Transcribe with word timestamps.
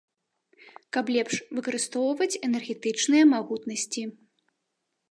Каб 0.95 1.05
лепш 1.17 1.35
выкарыстоўваць 1.57 2.39
энергетычныя 2.49 3.23
магутнасці. 3.35 4.03